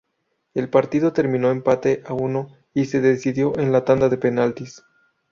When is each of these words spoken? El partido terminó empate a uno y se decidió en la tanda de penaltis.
El 0.55 0.67
partido 0.67 1.13
terminó 1.13 1.51
empate 1.51 2.01
a 2.07 2.13
uno 2.15 2.47
y 2.73 2.85
se 2.85 3.01
decidió 3.01 3.55
en 3.59 3.71
la 3.71 3.85
tanda 3.85 4.09
de 4.09 4.17
penaltis. 4.17 4.81